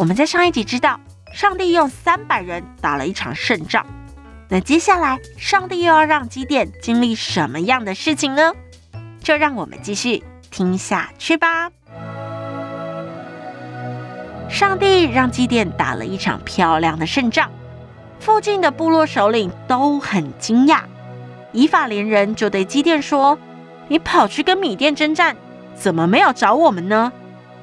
[0.00, 0.98] 我们在上一集知道，
[1.30, 3.84] 上帝用三百人打了一场胜仗。
[4.48, 8.50] 那接下来，上帝又要让基甸经历什么样的事情呢？
[9.22, 11.70] 就让我们继续听下去吧。
[14.48, 17.50] 上帝让基甸打了一场漂亮的胜仗，
[18.20, 20.80] 附近的部落首领都很惊讶。
[21.52, 23.38] 以法莲人就对基甸说
[23.88, 25.36] ：“你跑去跟米甸征战，
[25.74, 27.12] 怎么没有找我们呢？”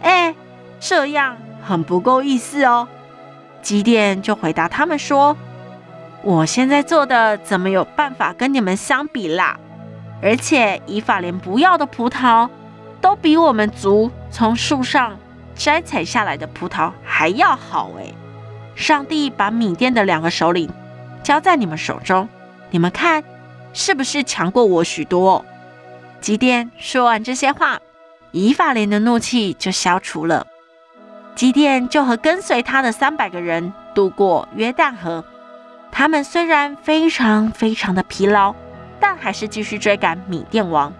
[0.00, 0.34] 哎，
[0.80, 1.36] 这样。
[1.62, 2.88] 很不够意思哦，
[3.62, 5.36] 基甸就回答他们说
[6.22, 9.56] ：“我现在做的怎么有办法跟你们相比啦？
[10.20, 12.48] 而且以法莲不要的葡萄，
[13.00, 15.16] 都比我们族从树上
[15.54, 18.14] 摘采下来的葡萄还要好诶。
[18.74, 20.70] 上帝把米甸的两个首领
[21.22, 22.28] 交在你们手中，
[22.70, 23.22] 你们看
[23.72, 25.44] 是不是强过我许多？”
[26.20, 27.80] 基甸说完这些话，
[28.30, 30.46] 以法莲的怒气就消除了。
[31.34, 35.24] 基甸就和跟随他的三百个人渡过约旦河。
[35.90, 38.54] 他们虽然非常非常的疲劳，
[39.00, 40.92] 但还是继续追赶米甸王。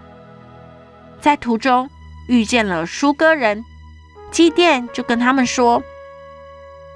[1.19, 1.89] 在途中
[2.27, 3.63] 遇见了疏割人，
[4.29, 5.81] 基甸就跟他们说：“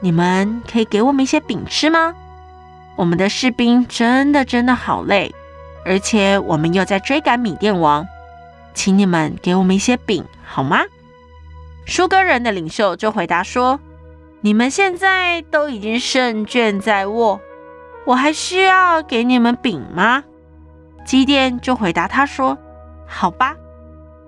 [0.01, 2.13] 你们可以给我们一些饼吃吗？
[2.95, 5.33] 我们的士兵真的真的好累，
[5.85, 8.05] 而且我们又在追赶米甸王，
[8.73, 10.81] 请你们给我们一些饼好吗？”
[11.87, 13.79] 疏割人的领袖就回答说
[14.41, 17.39] ：“你们现在都已经胜券在握，
[18.05, 20.25] 我还需要给你们饼吗？”
[21.05, 22.57] 基甸就回答他说
[23.07, 23.55] ：“好吧，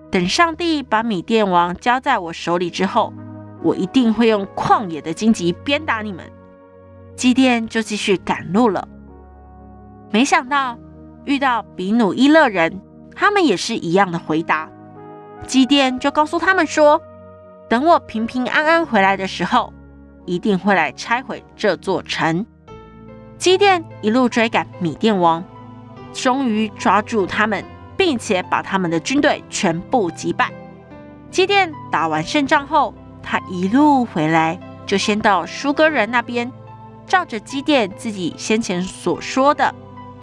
[0.09, 3.13] 等上帝把米甸王交在我手里之后，
[3.61, 6.31] 我一定会用旷野的荆棘鞭打你们。”
[7.17, 8.87] 基甸就继续赶路了。
[10.11, 10.77] 没想到
[11.25, 12.79] 遇到比努伊勒人，
[13.13, 14.69] 他们也是一样的回答。
[15.45, 17.01] 基甸就告诉他们说。
[17.69, 19.71] 等我平平安安回来的时候，
[20.25, 22.43] 一定会来拆毁这座城。
[23.37, 25.43] 基甸一路追赶米甸王，
[26.11, 27.63] 终于抓住他们，
[27.95, 30.51] 并且把他们的军队全部击败。
[31.29, 36.51] 基甸打完胜仗后，他一路回来，就先到疏割人那边，
[37.05, 39.73] 照着基甸自己先前所说的，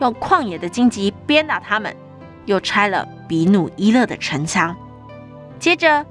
[0.01, 1.97] 用旷野的荆棘鞭打他们，
[2.45, 4.75] 又拆了比努伊勒的城墙。
[5.61, 6.05] 接着，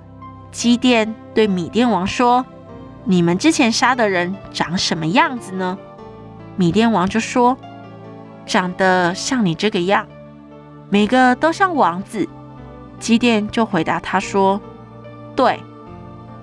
[0.55, 2.45] 基甸对米甸王说
[3.03, 5.77] ：“你们之前杀的人长什么样子呢？”
[6.55, 7.57] 米甸王就说
[8.47, 10.07] ：“长得像你这个样，
[10.89, 12.29] 每个都像王子。”
[12.99, 14.61] 基甸就回答他说
[15.35, 15.59] ：“对，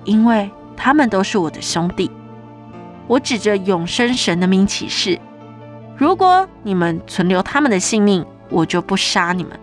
[0.04, 2.10] 因为他们都是我的兄弟。
[3.06, 5.18] 我指着永生神的名起誓，
[5.96, 9.58] 如果你们存留他们的性命，我就不杀你们。”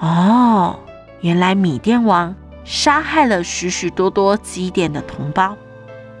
[0.00, 0.78] 哦，
[1.20, 2.34] 原来米甸王。
[2.64, 5.56] 杀害了许许多多基甸的同胞，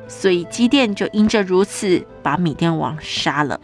[0.08, 3.60] 所以基甸就因着如此把米甸王杀了。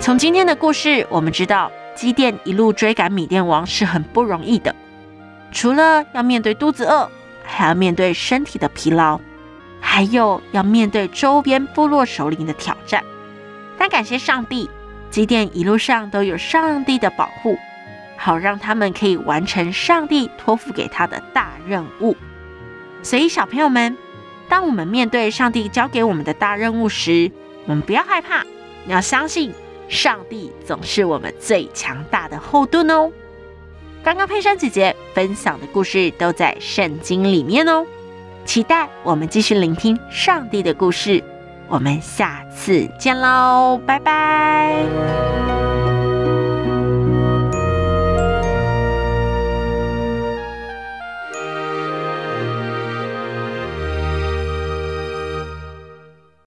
[0.00, 4.74] 从今天的故事，我们知道基甸一路追赶米甸王是很不容易的，
[5.52, 7.10] 除了要面对肚子饿，
[7.44, 9.20] 还要面对身体的疲劳，
[9.80, 13.04] 还有要面对周边部落首领的挑战。
[13.78, 14.68] 但感谢上帝，
[15.10, 17.58] 基甸一路上都有上帝的保护。
[18.22, 22.14] 好让他们可以完成上帝托付给他的大任务。
[23.02, 23.96] 所以，小朋友们，
[24.46, 27.32] 当我们面对上帝交给我们的大任务时，
[27.64, 28.44] 我们不要害怕，
[28.84, 29.54] 你要相信
[29.88, 33.10] 上帝总是我们最强大的后盾哦。
[34.04, 37.86] 刚刚佩珊姐姐分享的故事都在圣经里面哦，
[38.44, 41.24] 期待我们继续聆听上帝的故事。
[41.68, 45.89] 我们下次见喽，拜拜。